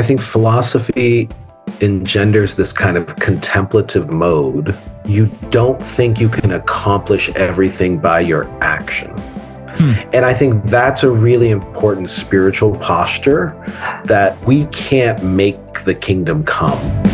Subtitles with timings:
[0.00, 1.28] I think philosophy
[1.82, 4.74] engenders this kind of contemplative mode.
[5.04, 9.10] You don't think you can accomplish everything by your action.
[9.10, 9.92] Hmm.
[10.14, 13.54] And I think that's a really important spiritual posture
[14.06, 17.09] that we can't make the kingdom come.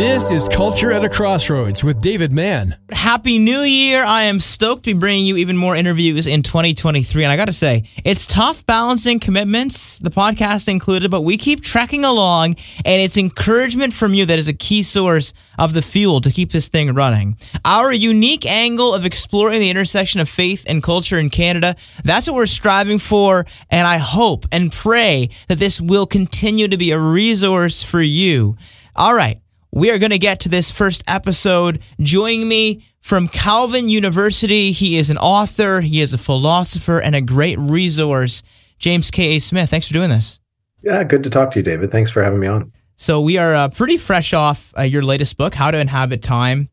[0.00, 2.74] This is Culture at a Crossroads with David Mann.
[2.90, 4.02] Happy New Year.
[4.02, 7.22] I am stoked to be bringing you even more interviews in 2023.
[7.22, 11.60] And I got to say, it's tough balancing commitments, the podcast included, but we keep
[11.60, 12.56] trekking along,
[12.86, 16.50] and it's encouragement from you that is a key source of the fuel to keep
[16.50, 17.36] this thing running.
[17.66, 22.36] Our unique angle of exploring the intersection of faith and culture in Canada, that's what
[22.36, 23.44] we're striving for.
[23.70, 28.56] And I hope and pray that this will continue to be a resource for you.
[28.96, 29.42] All right
[29.72, 31.80] we are going to get to this first episode.
[32.00, 37.20] Joining me from Calvin University, he is an author, he is a philosopher, and a
[37.20, 38.42] great resource.
[38.78, 39.36] James K.
[39.36, 39.38] A.
[39.38, 40.40] Smith, thanks for doing this.
[40.82, 41.90] Yeah, good to talk to you, David.
[41.90, 42.72] Thanks for having me on.
[42.96, 46.68] So, we are uh, pretty fresh off uh, your latest book, How to Inhabit Time.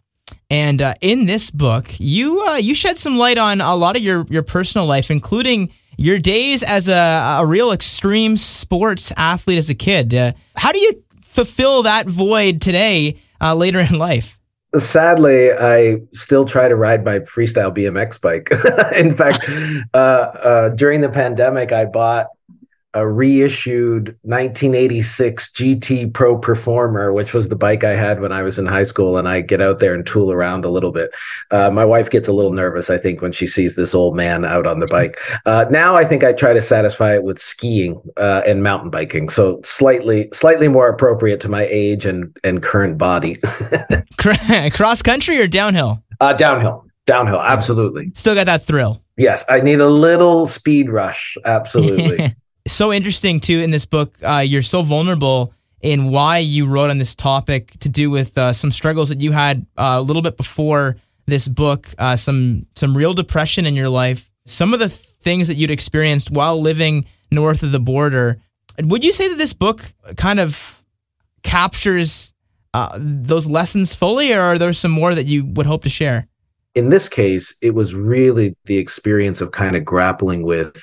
[0.49, 4.01] And uh, in this book, you uh, you shed some light on a lot of
[4.01, 9.69] your, your personal life, including your days as a, a real extreme sports athlete as
[9.69, 10.13] a kid.
[10.13, 11.03] Uh, how do you
[11.37, 14.39] fulfill that void today uh, later in life?
[14.75, 18.49] Sadly, I still try to ride my freestyle BMX bike.
[18.95, 19.47] in fact,
[19.93, 22.27] uh, uh, during the pandemic, I bought
[22.97, 28.57] a reissued 1986 GT Pro Performer, which was the bike I had when I was
[28.57, 31.11] in high school, and I get out there and tool around a little bit.
[31.51, 34.43] Uh, my wife gets a little nervous, I think, when she sees this old man
[34.43, 35.19] out on the bike.
[35.45, 39.29] Uh, now I think I try to satisfy it with skiing uh, and mountain biking,
[39.29, 43.37] so slightly slightly more appropriate to my age and and current body.
[44.71, 46.03] Cross country or downhill?
[46.19, 48.11] Uh, downhill, downhill, absolutely.
[48.15, 49.03] Still got that thrill.
[49.17, 51.37] Yes, I need a little speed rush.
[51.45, 52.35] Absolutely
[52.71, 54.15] so interesting too in this book.
[54.23, 58.51] Uh, you're so vulnerable in why you wrote on this topic to do with uh,
[58.53, 62.95] some struggles that you had uh, a little bit before this book, uh, some some
[62.95, 67.63] real depression in your life, some of the things that you'd experienced while living north
[67.63, 68.41] of the border.
[68.81, 70.83] Would you say that this book kind of
[71.43, 72.33] captures
[72.73, 76.27] uh, those lessons fully, or are there some more that you would hope to share?
[76.77, 80.79] In this case, it was really the experience of kind of grappling with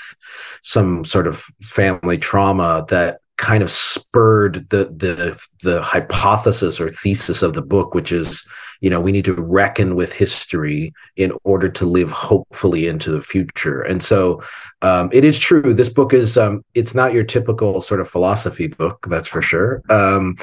[0.62, 7.42] some sort of family trauma that kind of spurred the the the hypothesis or thesis
[7.42, 8.44] of the book, which is,
[8.80, 13.22] you know, we need to reckon with history in order to live hopefully into the
[13.22, 13.80] future.
[13.82, 14.42] And so,
[14.82, 15.74] um, it is true.
[15.74, 19.80] This book is um, it's not your typical sort of philosophy book, that's for sure.
[19.88, 20.34] Um,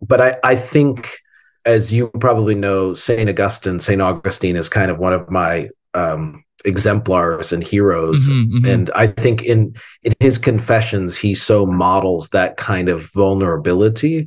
[0.00, 1.10] but I I think
[1.64, 6.44] as you probably know, Saint Augustine, Saint Augustine is kind of one of my um,
[6.64, 8.28] exemplars and heroes.
[8.28, 8.66] Mm-hmm, mm-hmm.
[8.66, 14.26] And I think in in his confessions, he so models that kind of vulnerability.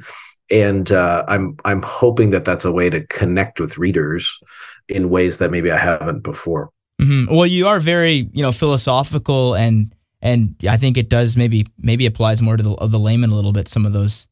[0.49, 4.39] And uh, I'm I'm hoping that that's a way to connect with readers
[4.87, 6.71] in ways that maybe I haven't before.
[7.01, 7.35] Mm-hmm.
[7.35, 12.05] Well, you are very you know philosophical and and I think it does maybe maybe
[12.05, 13.67] applies more to the, the layman a little bit.
[13.67, 14.27] Some of those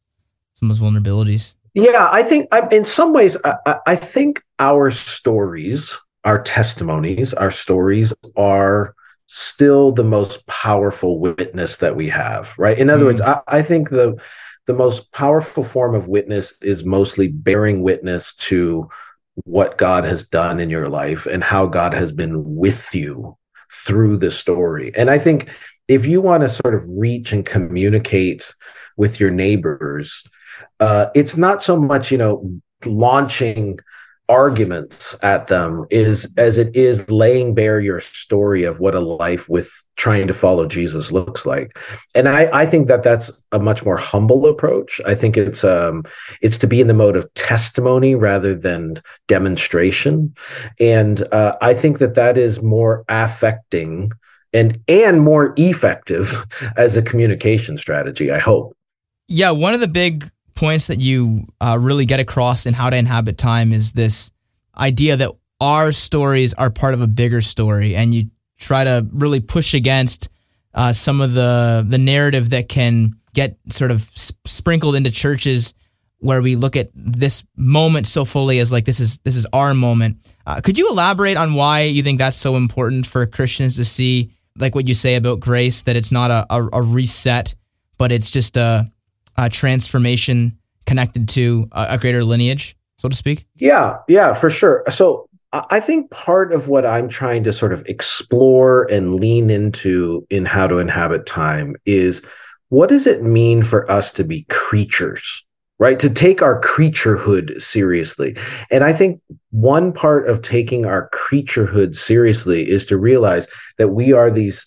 [0.54, 1.54] some of those vulnerabilities.
[1.76, 5.94] Yeah, I think in some ways, I, I think our stories,
[6.24, 8.94] our testimonies, our stories are
[9.26, 12.78] still the most powerful witness that we have, right?
[12.78, 13.08] In other mm.
[13.08, 14.18] words, I, I think the
[14.66, 18.88] the most powerful form of witness is mostly bearing witness to
[19.44, 23.36] what God has done in your life and how God has been with you
[23.70, 24.92] through the story.
[24.96, 25.50] And I think
[25.88, 28.54] if you want to sort of reach and communicate
[28.96, 30.24] with your neighbors,
[30.80, 32.48] uh, it's not so much you know
[32.84, 33.78] launching
[34.28, 39.48] arguments at them is as it is laying bare your story of what a life
[39.48, 41.78] with trying to follow Jesus looks like.
[42.14, 45.00] And I, I think that that's a much more humble approach.
[45.06, 46.04] I think it's um
[46.42, 50.34] it's to be in the mode of testimony rather than demonstration.
[50.80, 54.12] And uh, I think that that is more affecting
[54.52, 56.46] and and more effective
[56.76, 58.76] as a communication strategy, I hope.
[59.28, 62.96] Yeah, one of the big points that you uh, really get across in how to
[62.96, 64.32] inhabit time is this
[64.76, 65.30] idea that
[65.60, 70.28] our stories are part of a bigger story, and you try to really push against
[70.74, 75.74] uh, some of the the narrative that can get sort of sp- sprinkled into churches
[76.18, 79.74] where we look at this moment so fully as like this is this is our
[79.74, 80.18] moment.
[80.46, 84.32] Uh, could you elaborate on why you think that's so important for Christians to see,
[84.58, 87.54] like what you say about grace, that it's not a, a, a reset,
[87.98, 88.90] but it's just a
[89.38, 93.46] uh, transformation connected to a, a greater lineage, so to speak?
[93.56, 94.84] Yeah, yeah, for sure.
[94.90, 100.26] So I think part of what I'm trying to sort of explore and lean into
[100.28, 102.22] in how to inhabit time is
[102.68, 105.44] what does it mean for us to be creatures?
[105.78, 106.00] Right?
[106.00, 108.34] To take our creaturehood seriously.
[108.70, 113.46] And I think one part of taking our creaturehood seriously is to realize
[113.76, 114.66] that we are these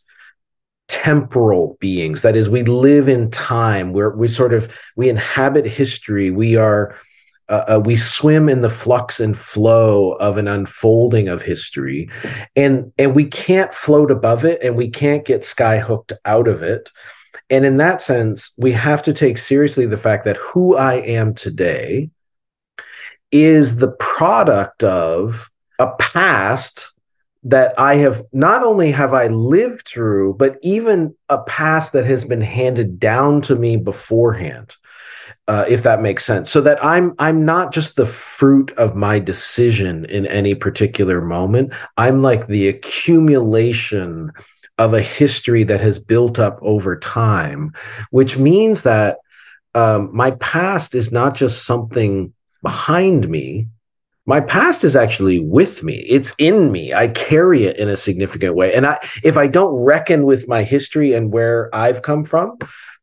[0.89, 2.21] temporal beings.
[2.23, 3.93] That is we live in time.
[3.93, 6.31] Where we sort of we inhabit history.
[6.31, 6.95] We are
[7.47, 12.09] uh, uh, we swim in the flux and flow of an unfolding of history.
[12.55, 16.89] And and we can't float above it and we can't get skyhooked out of it.
[17.49, 21.33] And in that sense we have to take seriously the fact that who i am
[21.33, 22.09] today
[23.31, 25.49] is the product of
[25.79, 26.93] a past
[27.43, 32.25] that I have not only have I lived through, but even a past that has
[32.25, 34.75] been handed down to me beforehand.
[35.47, 39.17] Uh, if that makes sense, so that I'm I'm not just the fruit of my
[39.17, 41.73] decision in any particular moment.
[41.97, 44.31] I'm like the accumulation
[44.77, 47.73] of a history that has built up over time,
[48.11, 49.17] which means that
[49.73, 53.67] um, my past is not just something behind me,
[54.29, 56.05] my past is actually with me.
[56.07, 56.93] It's in me.
[56.93, 58.75] I carry it in a significant way.
[58.75, 62.57] And i if i don't reckon with my history and where i've come from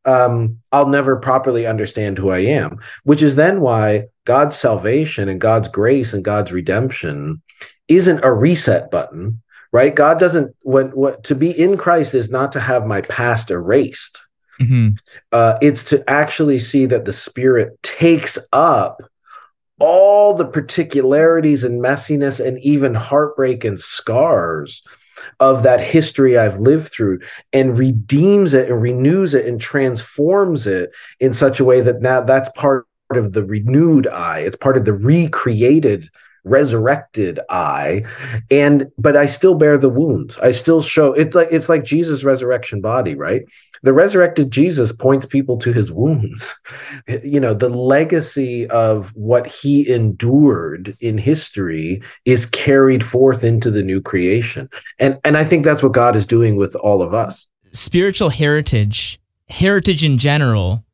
[0.05, 5.41] um, i'll never properly understand who i am which is then why god's salvation and
[5.41, 7.43] god's grace and god's redemption
[7.89, 9.95] isn't a reset button right?
[9.95, 14.23] God doesn't when what to be in christ is not to have my past erased.
[14.61, 14.89] Mm-hmm.
[15.33, 19.03] uh, it's to actually see that the spirit takes up
[19.79, 24.83] all the particularities and messiness and even heartbreak and scars
[25.41, 27.21] of that history I've lived through
[27.53, 30.91] and redeems it and renews it and transforms it
[31.21, 34.41] in such a way that now that's part of the renewed I.
[34.41, 36.09] It's part of the recreated
[36.47, 38.05] resurrected I,
[38.51, 40.39] and but I still bear the wounds.
[40.39, 43.43] I still show it's like it's like Jesus' resurrection body, right?
[43.83, 46.55] The resurrected Jesus points people to his wounds.
[47.23, 53.83] You know, the legacy of what he endured in history is carried forth into the
[53.83, 54.69] new creation.
[54.99, 57.47] And and I think that's what God is doing with all of us.
[57.73, 60.85] Spiritual heritage, heritage in general,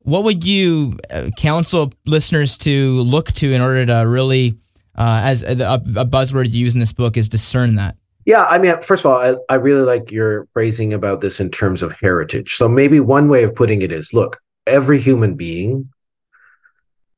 [0.00, 4.56] what would you uh, counsel listeners to look to in order to really
[4.98, 7.96] uh, as a, a, buzzword you use in this book is discern that.
[8.28, 11.50] Yeah, I mean, first of all, I, I really like your phrasing about this in
[11.50, 12.56] terms of heritage.
[12.56, 15.88] So maybe one way of putting it is, look, every human being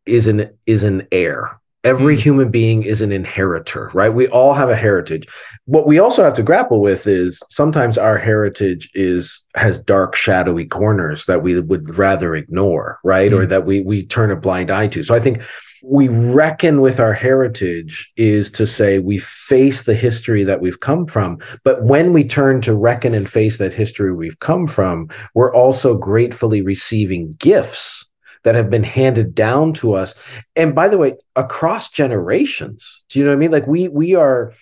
[0.06, 1.58] is an is an heir.
[1.82, 2.22] Every mm-hmm.
[2.22, 4.10] human being is an inheritor, right?
[4.14, 5.26] We all have a heritage.
[5.64, 10.66] What we also have to grapple with is sometimes our heritage is has dark, shadowy
[10.66, 13.32] corners that we would rather ignore, right?
[13.32, 13.40] Mm-hmm.
[13.40, 15.02] Or that we we turn a blind eye to.
[15.02, 15.42] So I think
[15.82, 21.06] we reckon with our heritage is to say we face the history that we've come
[21.06, 21.38] from.
[21.64, 25.96] But when we turn to reckon and face that history we've come from, we're also
[25.96, 28.08] gratefully receiving gifts
[28.42, 30.14] that have been handed down to us.
[30.56, 33.04] And by the way, across generations.
[33.08, 33.50] Do you know what I mean?
[33.50, 34.54] Like we we are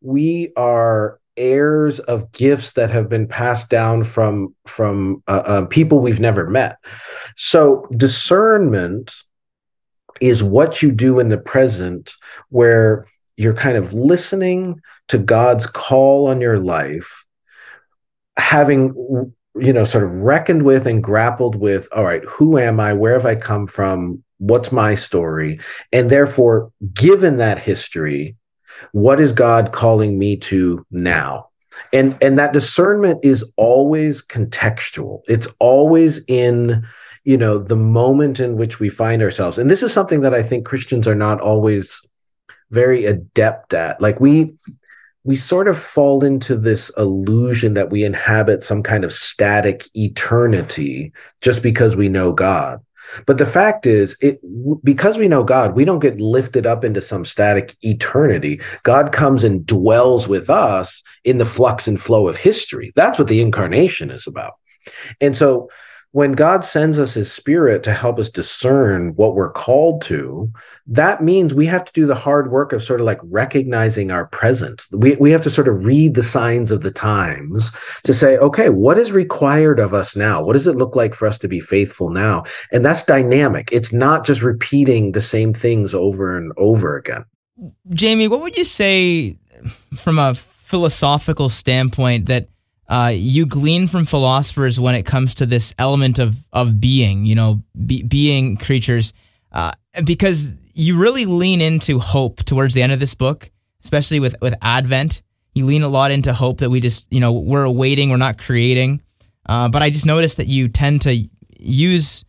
[0.00, 6.00] we are heirs of gifts that have been passed down from from uh, uh, people
[6.00, 6.76] we've never met.
[7.36, 9.14] So discernment
[10.20, 12.12] is what you do in the present
[12.48, 13.06] where
[13.36, 17.24] you're kind of listening to God's call on your life,
[18.36, 18.94] having
[19.56, 22.92] you know sort of reckoned with and grappled with all right who am i?
[22.92, 24.22] Where have i come from?
[24.38, 25.58] What's my story?
[25.92, 28.36] And therefore given that history
[28.92, 31.48] what is god calling me to now?
[31.92, 35.22] And and that discernment is always contextual.
[35.28, 36.86] It's always in
[37.30, 40.42] you know the moment in which we find ourselves and this is something that i
[40.42, 42.00] think christians are not always
[42.70, 44.00] very adept at.
[44.00, 44.54] Like we
[45.22, 51.12] we sort of fall into this illusion that we inhabit some kind of static eternity
[51.42, 52.80] just because we know god.
[53.26, 54.40] But the fact is it
[54.84, 58.60] because we know god we don't get lifted up into some static eternity.
[58.82, 62.92] God comes and dwells with us in the flux and flow of history.
[62.94, 64.54] That's what the incarnation is about.
[65.20, 65.68] And so
[66.12, 70.50] when God sends us his spirit to help us discern what we're called to,
[70.88, 74.26] that means we have to do the hard work of sort of like recognizing our
[74.26, 74.84] present.
[74.90, 77.70] We, we have to sort of read the signs of the times
[78.02, 80.42] to say, okay, what is required of us now?
[80.42, 82.42] What does it look like for us to be faithful now?
[82.72, 83.68] And that's dynamic.
[83.70, 87.24] It's not just repeating the same things over and over again.
[87.90, 89.36] Jamie, what would you say
[89.94, 92.48] from a philosophical standpoint that
[92.90, 97.36] uh, you glean from philosophers when it comes to this element of of being, you
[97.36, 99.14] know, be, being creatures,
[99.52, 99.70] uh,
[100.04, 103.48] because you really lean into hope towards the end of this book,
[103.84, 105.22] especially with with Advent.
[105.54, 108.38] You lean a lot into hope that we just, you know, we're awaiting, we're not
[108.38, 109.02] creating.
[109.46, 111.16] Uh, but I just noticed that you tend to
[111.60, 112.24] use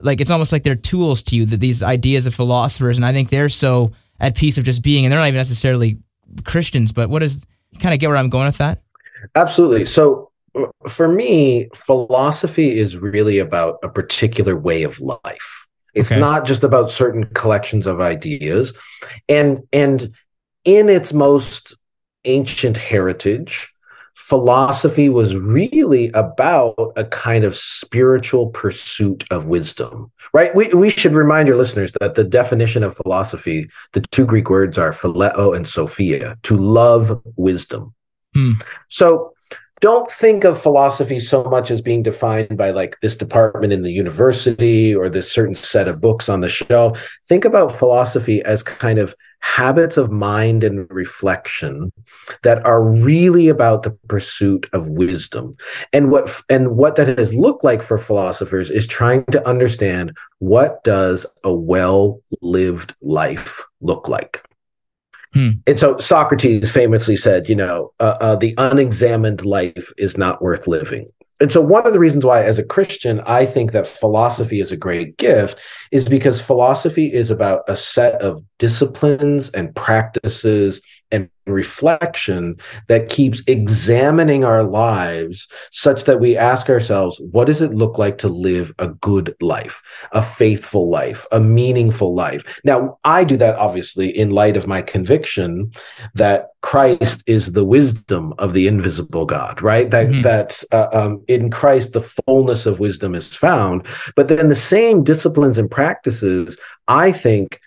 [0.00, 3.12] like it's almost like they're tools to you that these ideas of philosophers, and I
[3.12, 6.00] think they're so at peace of just being, and they're not even necessarily
[6.44, 6.92] Christians.
[6.92, 7.46] But what is
[7.80, 8.82] kind of get where I'm going with that?
[9.34, 9.84] Absolutely.
[9.84, 15.66] So uh, for me, philosophy is really about a particular way of life.
[15.94, 16.20] It's okay.
[16.20, 18.76] not just about certain collections of ideas.
[19.28, 20.14] And and
[20.64, 21.76] in its most
[22.24, 23.72] ancient heritage,
[24.14, 30.54] philosophy was really about a kind of spiritual pursuit of wisdom, right?
[30.54, 34.78] We, we should remind your listeners that the definition of philosophy, the two Greek words
[34.78, 37.94] are phileo and sophia, to love wisdom.
[38.34, 38.52] Hmm.
[38.88, 39.32] So
[39.82, 43.90] don't think of philosophy so much as being defined by like this department in the
[43.90, 47.18] university or this certain set of books on the shelf.
[47.26, 51.92] Think about philosophy as kind of habits of mind and reflection
[52.44, 55.56] that are really about the pursuit of wisdom
[55.92, 60.84] and what and what that has looked like for philosophers is trying to understand what
[60.84, 64.44] does a well lived life look like
[65.34, 65.50] Hmm.
[65.66, 70.66] And so Socrates famously said, you know, uh, uh, the unexamined life is not worth
[70.66, 71.10] living.
[71.40, 74.70] And so, one of the reasons why, as a Christian, I think that philosophy is
[74.70, 75.58] a great gift
[75.92, 80.82] is because philosophy is about a set of disciplines and practices
[81.12, 82.56] and reflection
[82.88, 88.16] that keeps examining our lives such that we ask ourselves, what does it look like
[88.18, 89.82] to live a good life,
[90.12, 92.60] a faithful life, a meaningful life?
[92.64, 95.72] Now, I do that obviously in light of my conviction
[96.14, 99.90] that Christ is the wisdom of the invisible God, right?
[99.90, 100.20] That mm-hmm.
[100.22, 103.84] that uh, um, in Christ the fullness of wisdom is found.
[104.14, 105.81] But then the same disciplines and practices,
[106.88, 107.60] I think,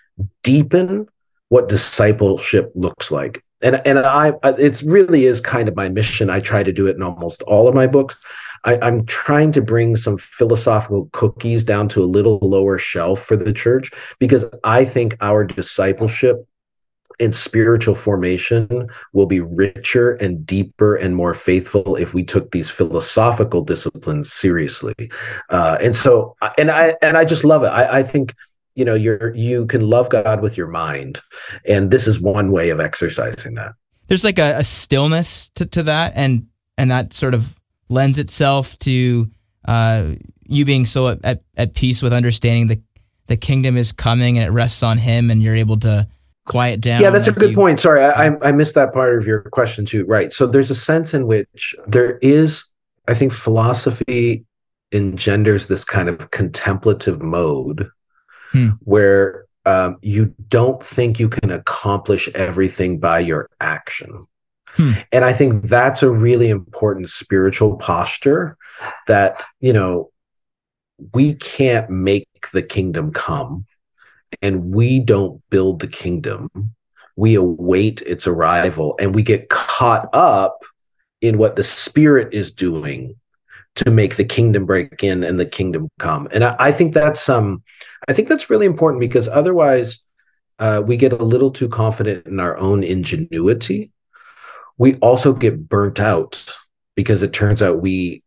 [0.44, 1.08] deepen
[1.50, 3.44] what discipleship looks like.
[3.62, 6.30] And and I it really is kind of my mission.
[6.30, 8.22] I try to do it in almost all of my books.
[8.64, 13.36] I, I'm trying to bring some philosophical cookies down to a little lower shelf for
[13.38, 16.46] the church because I think our discipleship
[17.20, 22.70] and spiritual formation will be richer and deeper and more faithful if we took these
[22.70, 24.96] philosophical disciplines seriously.
[25.50, 27.68] Uh, and so, and I and I just love it.
[27.68, 28.34] I, I think
[28.76, 31.22] you know you're you can love god with your mind
[31.66, 33.74] and this is one way of exercising that
[34.08, 36.46] there's like a, a stillness to, to that and
[36.78, 39.30] and that sort of lends itself to
[39.68, 40.12] uh,
[40.48, 42.82] you being so at, at, at peace with understanding the
[43.28, 46.08] the kingdom is coming and it rests on him and you're able to
[46.46, 49.26] quiet down yeah that's a good you, point sorry I, I missed that part of
[49.26, 52.66] your question too right so there's a sense in which there is
[53.08, 54.46] i think philosophy
[54.92, 57.90] engenders this kind of contemplative mode
[58.52, 58.70] hmm.
[58.82, 64.28] where um, you don't think you can accomplish everything by your action.
[64.68, 64.92] Hmm.
[65.12, 68.58] And I think that's a really important spiritual posture
[69.08, 70.12] that, you know,
[71.14, 73.66] we can't make the kingdom come
[74.42, 76.50] and we don't build the kingdom.
[77.16, 80.64] We await its arrival and we get caught up
[81.22, 83.14] in what the spirit is doing
[83.76, 86.28] to make the kingdom break in and the kingdom come.
[86.32, 87.64] And I, I think that's um
[88.08, 90.04] I think that's really important because otherwise
[90.60, 93.92] uh, we get a little too confident in our own ingenuity.
[94.78, 96.46] We also get burnt out
[96.96, 98.24] because it turns out we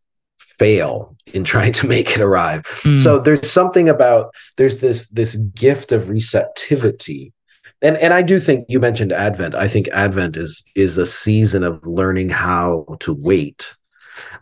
[0.59, 2.63] fail in trying to make it arrive.
[2.83, 3.03] Mm.
[3.03, 7.33] So there's something about there's this this gift of receptivity.
[7.81, 9.55] And and I do think you mentioned Advent.
[9.55, 13.75] I think Advent is is a season of learning how to wait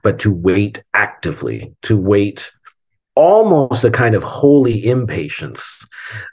[0.03, 2.51] but to wait actively, to wait
[3.17, 5.87] almost a kind of holy impatience.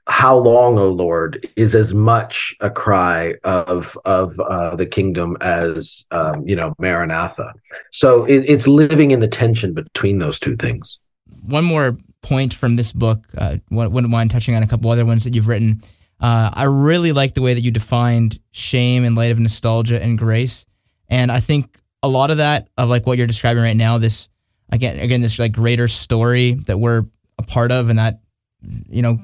[0.08, 6.06] How long, O Lord, is as much a cry of of uh, the kingdom as
[6.12, 7.52] um, you know Maranatha.
[7.92, 11.00] So it, it's living in the tension between those two things.
[11.44, 13.26] One more point from this book.
[13.36, 15.82] Uh, wouldn't mind touching on a couple other ones that you've written.
[16.20, 20.18] Uh, I really like the way that you defined shame in light of nostalgia and
[20.18, 20.66] grace,
[21.10, 24.30] and I think a lot of that of like what you're describing right now, this
[24.74, 27.04] again, again, this like greater story that we're
[27.38, 28.20] a part of, and that
[28.90, 29.20] you know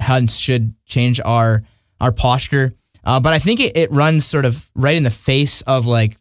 [0.00, 1.62] hence should change our
[2.00, 2.72] our posture.
[3.04, 6.16] Uh, but I think it, it runs sort of right in the face of like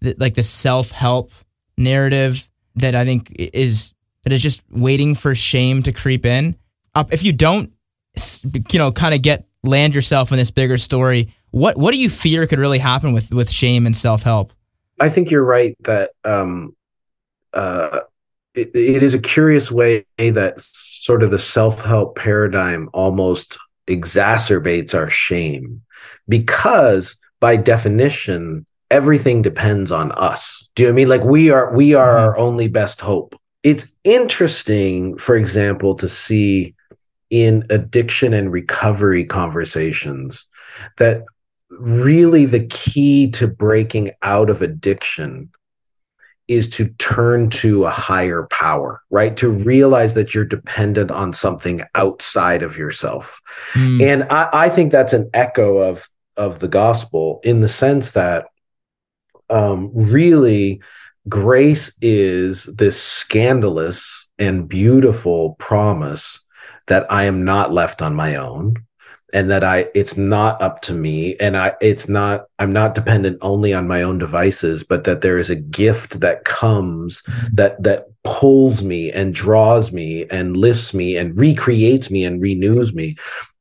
[0.00, 1.30] the, like the self help
[1.76, 6.56] narrative that I think is that is just waiting for shame to creep in.
[6.94, 7.72] Uh, if you don't,
[8.70, 12.10] you know, kind of get land yourself in this bigger story, what what do you
[12.10, 14.52] fear could really happen with with shame and self help?
[14.98, 16.76] I think you're right that um,
[17.54, 18.00] uh,
[18.54, 24.94] it, it is a curious way that sort of the self help paradigm almost exacerbates
[24.94, 25.82] our shame
[26.28, 30.68] because, by definition, everything depends on us.
[30.74, 31.08] Do you know I mean?
[31.08, 32.24] Like we are we are mm-hmm.
[32.24, 33.36] our only best hope.
[33.62, 36.74] It's interesting, for example, to see
[37.28, 40.48] in addiction and recovery conversations
[40.98, 41.22] that
[41.78, 45.50] really the key to breaking out of addiction
[46.50, 49.36] is to turn to a higher power, right?
[49.36, 53.40] To realize that you're dependent on something outside of yourself.
[53.74, 54.02] Mm.
[54.02, 58.46] And I, I, think that's an echo of of the gospel in the sense that
[59.48, 60.82] um, really
[61.28, 66.40] grace is this scandalous and beautiful promise
[66.88, 68.74] that I am not left on my own
[69.32, 73.38] and that I it's not up to me and I it's not I'm not dependent
[73.40, 77.54] only on my own devices but that there is a gift that comes mm-hmm.
[77.56, 82.94] that that pulls me and draws me and lifts me and recreates me and renews
[82.94, 83.16] me.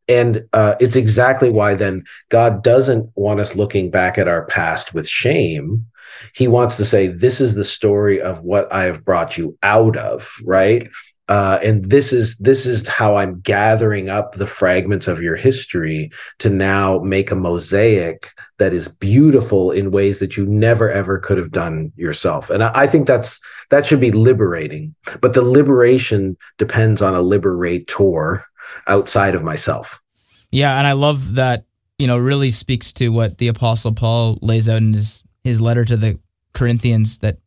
[0.08, 4.94] And uh, it's exactly why then God doesn't want us looking back at our past
[4.94, 5.86] with shame.
[6.34, 9.96] He wants to say this is the story of what I have brought you out
[9.96, 10.90] of right
[11.30, 16.12] uh, and this is this is how I'm gathering up the fragments of your history
[16.40, 21.38] to now make a mosaic that is beautiful in ways that you never ever could
[21.38, 22.50] have done yourself.
[22.50, 24.96] And I, I think that's that should be liberating.
[25.22, 28.44] But the liberation depends on a liberator
[28.88, 30.02] outside of myself.
[30.50, 31.66] Yeah, and I love that.
[32.00, 35.86] You know, really speaks to what the Apostle Paul lays out in his his letter
[35.86, 36.18] to the
[36.54, 37.38] Corinthians that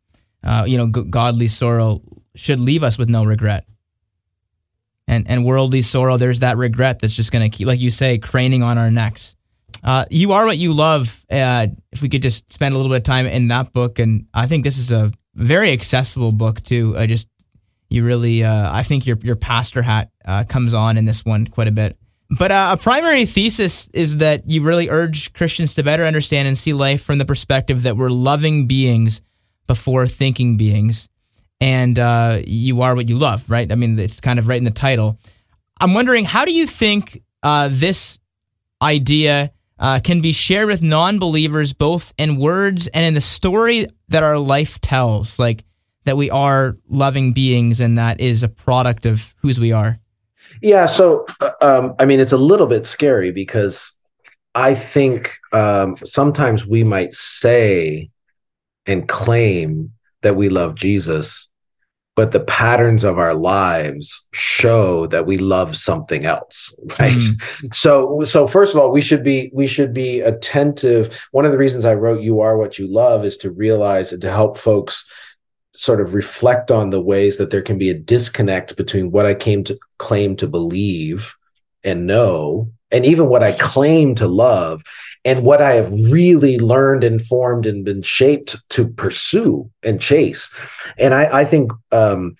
[0.45, 2.01] uh, you know godly sorrow
[2.37, 3.67] should leave us with no regret
[5.09, 6.17] and and worldly sorrow.
[6.17, 9.37] There's that regret that's just going to keep, like you say, craning on our necks.
[9.85, 11.25] Uh, you are what you love.
[11.31, 14.27] Uh, if we could just spend a little bit of time in that book, and
[14.33, 16.95] I think this is a very accessible book too.
[16.97, 17.29] I just
[17.89, 21.47] you really, uh, I think your your pastor hat uh, comes on in this one
[21.47, 21.97] quite a bit.
[22.39, 26.57] But uh, a primary thesis is that you really urge Christians to better understand and
[26.57, 29.21] see life from the perspective that we're loving beings
[29.67, 31.09] before thinking beings
[31.62, 33.71] and uh, you are what you love, right?
[33.71, 35.16] I mean, it's kind of right in the title.
[35.81, 38.19] I'm wondering, how do you think uh, this
[38.83, 43.87] idea uh, can be shared with non believers, both in words and in the story
[44.09, 45.38] that our life tells?
[45.38, 45.64] Like
[46.05, 50.01] that we are loving beings and that is a product of whose we are?
[50.62, 50.87] Yeah.
[50.87, 53.96] So, uh, um, I mean, it's a little bit scary because
[54.57, 58.11] I think um, sometimes we might say
[58.85, 61.48] and claim that we love Jesus,
[62.14, 67.75] but the patterns of our lives show that we love something else right mm.
[67.75, 71.59] so so first of all we should be we should be attentive one of the
[71.59, 75.07] reasons i wrote you are what you love is to realize and to help folks
[75.75, 79.35] sort of reflect on the ways that there can be a disconnect between what i
[79.35, 81.37] came to claim to believe
[81.85, 84.83] and know and even what i claim to love
[85.25, 90.53] and what I have really learned and formed and been shaped to pursue and chase.
[90.99, 92.37] And I, I think um,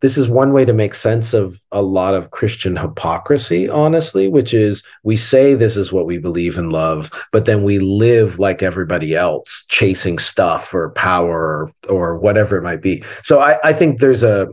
[0.00, 4.52] this is one way to make sense of a lot of Christian hypocrisy, honestly, which
[4.52, 8.62] is we say this is what we believe in love, but then we live like
[8.62, 13.02] everybody else, chasing stuff or power or, or whatever it might be.
[13.22, 14.48] So I, I think there's a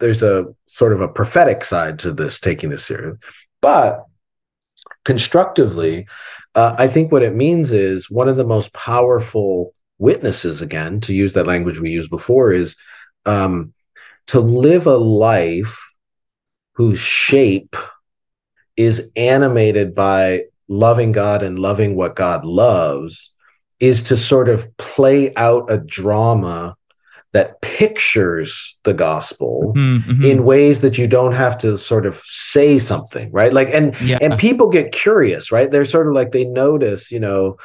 [0.00, 3.18] there's a sort of a prophetic side to this, taking this serious.
[3.60, 4.04] But
[5.04, 6.06] constructively,
[6.54, 11.14] uh, I think what it means is one of the most powerful witnesses, again, to
[11.14, 12.76] use that language we used before, is
[13.26, 13.72] um,
[14.28, 15.94] to live a life
[16.74, 17.76] whose shape
[18.76, 23.34] is animated by loving God and loving what God loves
[23.80, 26.76] is to sort of play out a drama
[27.38, 30.24] that pictures the gospel mm-hmm.
[30.24, 33.52] in ways that you don't have to sort of say something right?
[33.52, 34.18] Like and yeah.
[34.20, 35.70] and people get curious right?
[35.70, 37.56] They're sort of like they notice you know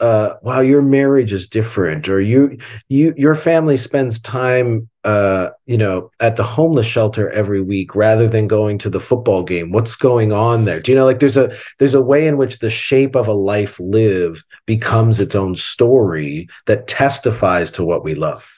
[0.00, 2.58] uh wow your marriage is different or you
[2.90, 8.28] you your family spends time uh you know at the homeless shelter every week rather
[8.28, 9.72] than going to the football game.
[9.72, 10.80] What's going on there?
[10.80, 13.32] Do you know like there's a there's a way in which the shape of a
[13.54, 18.55] life lived becomes its own story that testifies to what we love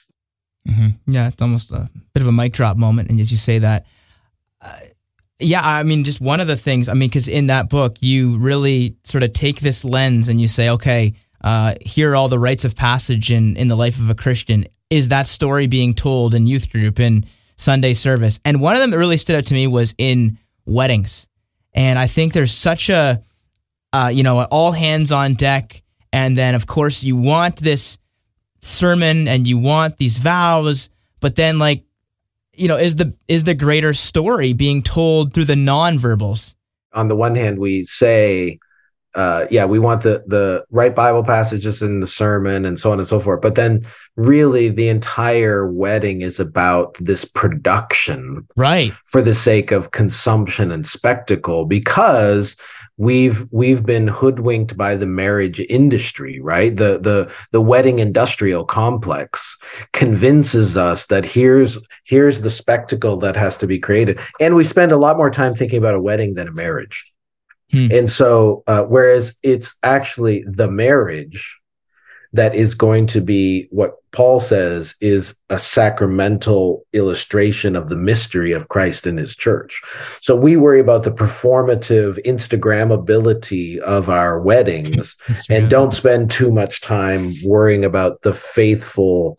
[0.67, 1.11] Mm-hmm.
[1.11, 3.09] Yeah, it's almost a bit of a mic drop moment.
[3.09, 3.85] And as you say that,
[4.61, 4.79] uh,
[5.39, 8.37] yeah, I mean, just one of the things, I mean, because in that book, you
[8.37, 12.39] really sort of take this lens and you say, okay, uh, here are all the
[12.39, 14.65] rites of passage in, in the life of a Christian.
[14.89, 18.41] Is that story being told in youth group, in Sunday service?
[18.43, 21.27] And one of them that really stood out to me was in weddings.
[21.73, 23.21] And I think there's such a,
[23.93, 25.81] uh, you know, all hands on deck.
[26.11, 27.97] And then, of course, you want this
[28.61, 31.83] sermon and you want these vows, but then like
[32.53, 36.55] you know, is the is the greater story being told through the nonverbals?
[36.93, 38.59] On the one hand, we say
[39.15, 42.99] uh, yeah, we want the the right Bible passages in the sermon and so on
[42.99, 43.41] and so forth.
[43.41, 43.83] But then,
[44.15, 50.85] really, the entire wedding is about this production, right, for the sake of consumption and
[50.85, 52.55] spectacle, because
[52.99, 56.75] we've we've been hoodwinked by the marriage industry right?
[56.75, 59.57] The the the wedding industrial complex
[59.93, 64.19] convinces us that here's here's the spectacle that has to be created.
[64.39, 67.05] And we spend a lot more time thinking about a wedding than a marriage.
[67.71, 67.87] Hmm.
[67.91, 71.58] and so uh, whereas it's actually the marriage
[72.33, 78.53] that is going to be what Paul says is a sacramental illustration of the mystery
[78.53, 79.81] of Christ and his church.
[80.21, 85.15] So we worry about the performative Instagrammability of our weddings
[85.49, 89.37] and don't spend too much time worrying about the faithful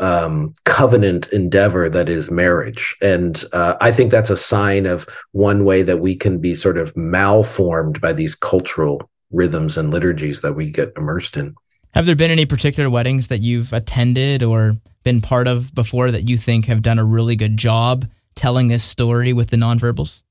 [0.00, 2.96] um, covenant endeavor that is marriage.
[3.02, 6.78] And uh, I think that's a sign of one way that we can be sort
[6.78, 11.54] of malformed by these cultural rhythms and liturgies that we get immersed in.
[11.94, 14.74] Have there been any particular weddings that you've attended or
[15.04, 18.84] been part of before that you think have done a really good job telling this
[18.84, 20.22] story with the nonverbals?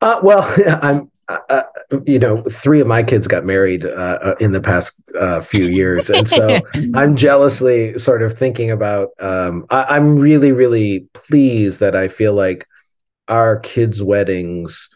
[0.00, 1.62] Uh, well, I'm, uh, uh,
[2.06, 5.64] you know, three of my kids got married uh, uh in the past uh, few
[5.64, 6.58] years, and so
[6.94, 9.10] I'm jealously sort of thinking about.
[9.20, 12.66] Um, I, I'm really, really pleased that I feel like
[13.28, 14.88] our kids' weddings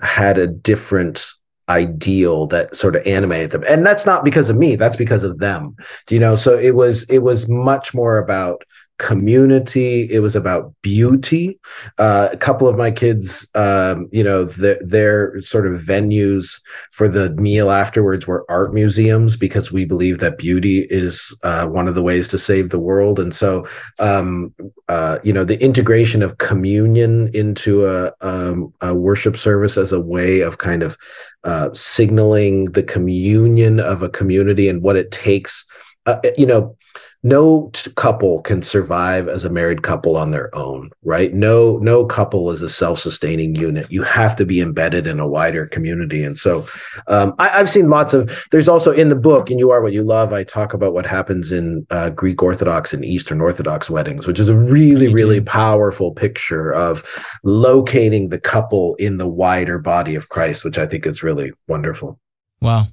[0.00, 1.32] had a different
[1.68, 3.64] ideal that sort of animated them.
[3.68, 5.76] And that's not because of me that's because of them
[6.10, 6.36] you know?
[6.36, 8.62] So it was it was much more about
[8.98, 10.08] community.
[10.10, 11.58] It was about beauty.
[11.98, 17.08] Uh, a couple of my kids um, you know the, their sort of venues for
[17.08, 21.94] the meal afterwards were art museums because we believe that beauty is uh, one of
[21.94, 23.18] the ways to save the world.
[23.18, 23.66] And so
[23.98, 24.54] um,
[24.88, 30.00] uh, you know the integration of communion into a, um, a, worship service as a
[30.00, 30.98] way of kind of
[31.44, 35.64] uh, signaling the communion of a community and what it takes
[36.08, 36.76] uh, you know
[37.22, 41.32] no couple can survive as a married couple on their own right?
[41.32, 43.90] No no couple is a self-sustaining unit.
[43.90, 46.22] You have to be embedded in a wider community.
[46.22, 46.66] And so
[47.06, 49.92] um, I, have seen lots of there's also in the book and you are what
[49.92, 54.26] you love i talk about what happens in uh, greek orthodox and eastern orthodox weddings
[54.26, 57.04] which is a really really powerful picture of
[57.42, 62.20] locating the couple in the wider body of christ which i think is really wonderful.
[62.60, 62.86] Wow.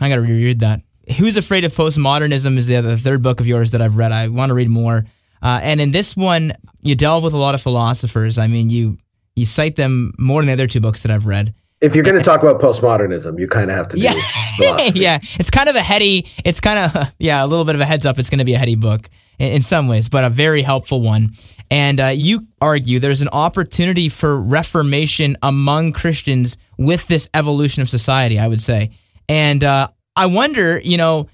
[0.00, 0.80] I gotta reread that
[1.18, 4.12] Who's Afraid of Postmodernism is the, other, the third book of yours that I've read.
[4.12, 5.04] I want to read more.
[5.42, 8.38] Uh, and in this one, you delve with a lot of philosophers.
[8.38, 8.98] I mean, you
[9.34, 11.54] you cite them more than the other two books that I've read.
[11.80, 14.12] If you're going to talk about postmodernism, you kind of have to yeah.
[14.94, 16.28] yeah, it's kind of a heady.
[16.44, 18.18] It's kind of yeah, a little bit of a heads up.
[18.18, 19.10] It's going to be a heady book
[19.40, 21.32] in, in, some ways, but a very helpful one.
[21.72, 27.88] And uh, you argue there's an opportunity for reformation among Christians with this evolution of
[27.88, 28.38] society.
[28.38, 28.92] I would say,
[29.28, 31.28] and uh, I wonder, you know,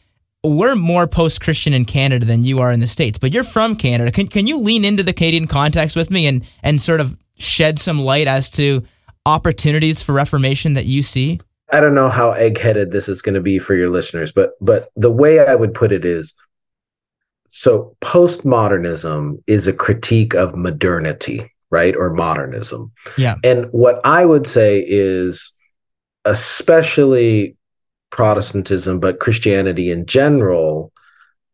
[0.45, 3.75] we're more post Christian in Canada than you are in the States, but you're from
[3.75, 4.13] Canada.
[4.13, 7.79] Can, can you lean into the Canadian context with me and, and sort of shed
[7.79, 8.83] some light as to
[9.27, 11.41] opportunities for reformation that you see?
[11.71, 14.89] I don't know how egg-headed this is going to be for your listeners, but but
[14.97, 16.33] the way I would put it is
[17.51, 21.95] so postmodernism is a critique of modernity, right?
[21.95, 22.93] Or modernism.
[23.19, 23.35] Yeah.
[23.45, 25.53] And what I would say is
[26.25, 27.58] especially
[28.11, 30.93] Protestantism, but Christianity in general,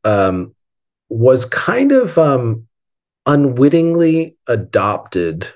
[0.05, 0.55] um,
[1.09, 2.67] was kind of um,
[3.27, 5.49] unwittingly adopted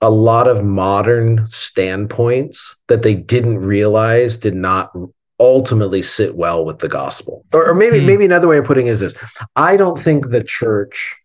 [0.00, 4.92] a lot of modern standpoints that they didn't realize did not
[5.40, 7.44] ultimately sit well with the gospel.
[7.52, 8.06] Or, or maybe, hmm.
[8.06, 9.14] maybe another way of putting it is this:
[9.56, 11.16] I don't think the church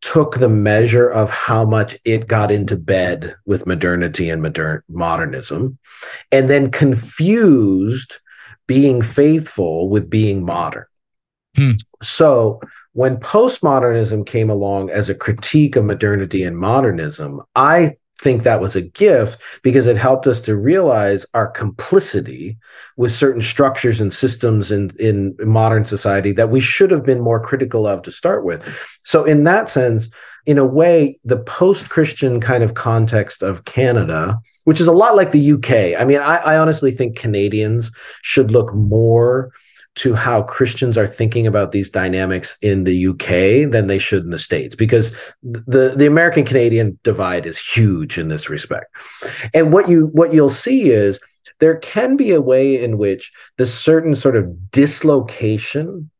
[0.00, 5.78] took the measure of how much it got into bed with modernity and modern modernism
[6.30, 8.18] and then confused
[8.66, 10.84] being faithful with being modern
[11.56, 11.72] hmm.
[12.02, 12.60] so
[12.92, 18.74] when postmodernism came along as a critique of modernity and modernism i think that was
[18.74, 22.58] a gift because it helped us to realize our complicity
[22.96, 27.40] with certain structures and systems in, in modern society that we should have been more
[27.40, 28.62] critical of to start with.
[29.04, 30.10] So, in that sense,
[30.46, 35.14] in a way, the post Christian kind of context of Canada, which is a lot
[35.14, 39.52] like the UK, I mean, I, I honestly think Canadians should look more
[39.98, 44.30] to how Christians are thinking about these dynamics in the UK than they should in
[44.30, 48.86] the States because the, the American Canadian divide is huge in this respect.
[49.52, 51.20] And what you what you'll see is
[51.58, 56.10] there can be a way in which the certain sort of dislocation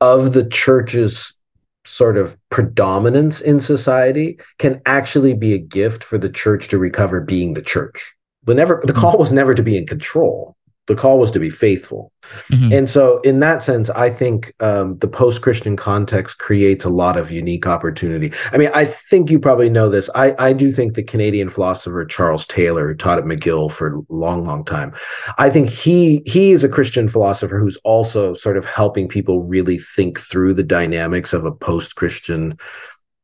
[0.00, 1.38] of the church's
[1.84, 7.20] sort of predominance in society can actually be a gift for the church to recover
[7.20, 8.14] being the church.
[8.44, 10.56] But never the call was never to be in control
[10.88, 12.12] the call was to be faithful.
[12.50, 12.72] Mm-hmm.
[12.72, 17.16] And so, in that sense, I think um, the post Christian context creates a lot
[17.16, 18.32] of unique opportunity.
[18.52, 20.10] I mean, I think you probably know this.
[20.14, 24.00] I, I do think the Canadian philosopher Charles Taylor, who taught at McGill for a
[24.08, 24.94] long, long time,
[25.38, 29.78] I think he he is a Christian philosopher who's also sort of helping people really
[29.78, 32.58] think through the dynamics of a post Christian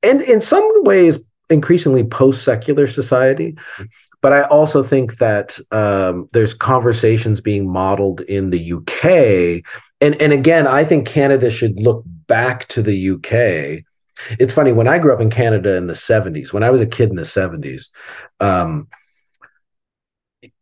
[0.04, 1.18] and in some ways
[1.50, 3.56] increasingly post secular society
[4.24, 9.62] but I also think that um, there's conversations being modeled in the UK,
[10.00, 13.84] and and again, I think Canada should look back to the UK.
[14.40, 16.54] It's funny when I grew up in Canada in the '70s.
[16.54, 17.90] When I was a kid in the '70s,
[18.40, 18.88] um,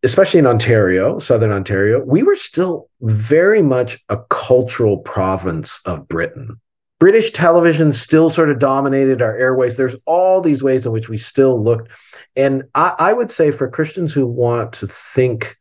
[0.03, 6.61] especially in Ontario, Southern Ontario, we were still very much a cultural province of Britain.
[7.03, 9.77] British television still sort of dominated our airways.
[9.77, 11.91] There's all these ways in which we still looked.
[12.37, 15.57] And I, I, would say for Christians who want to think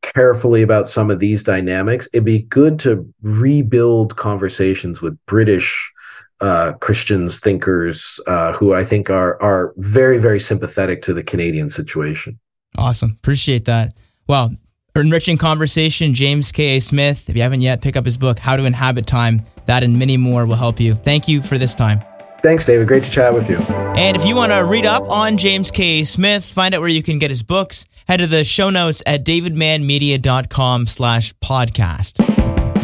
[0.00, 5.92] carefully about some of these dynamics, it'd be good to rebuild conversations with British
[6.40, 11.68] uh, Christians, thinkers, uh, who I think are are very, very sympathetic to the Canadian
[11.68, 12.38] situation.
[12.78, 13.10] Awesome.
[13.10, 13.92] Appreciate that.
[14.28, 14.56] Well,
[14.96, 16.80] enriching conversation, James K.A.
[16.80, 17.28] Smith.
[17.28, 19.42] If you haven't yet, pick up his book, How to Inhabit Time.
[19.66, 20.94] That and many more will help you.
[20.94, 22.00] Thank you for this time.
[22.42, 22.88] Thanks, David.
[22.88, 23.58] Great to chat with you.
[23.58, 26.04] And if you want to read up on James K.
[26.04, 29.24] Smith, find out where you can get his books, head to the show notes at
[29.24, 32.26] davidmanmedia.com slash podcast.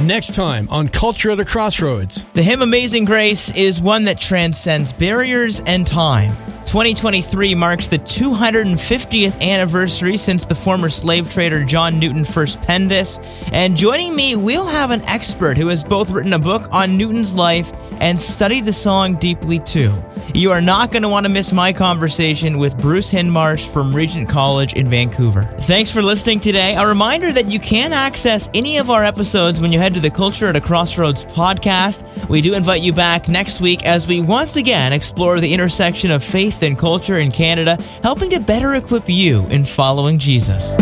[0.04, 2.26] Next time on Culture at a Crossroads.
[2.34, 6.36] The hymn Amazing Grace is one that transcends barriers and time.
[6.66, 13.20] 2023 marks the 250th anniversary since the former slave trader John Newton first penned this.
[13.52, 17.36] And joining me, we'll have an expert who has both written a book on Newton's
[17.36, 19.94] life and studied the song deeply too.
[20.34, 24.28] You are not going to want to miss my conversation with Bruce Hindmarsh from Regent
[24.28, 25.44] College in Vancouver.
[25.60, 26.74] Thanks for listening today.
[26.74, 30.10] A reminder that you can access any of our episodes when you head to the
[30.10, 32.28] Culture at a Crossroads podcast.
[32.28, 36.24] We do invite you back next week as we once again explore the intersection of
[36.56, 40.76] faith and culture in Canada, helping to better equip you in following Jesus.